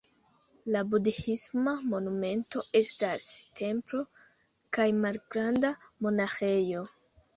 La 0.75 0.79
Budhisma 0.93 1.73
monumento 1.91 2.63
estas 2.81 3.27
templo 3.61 4.01
kaj 4.79 4.89
malgranda 5.05 5.75
monaĥejo. 6.07 6.83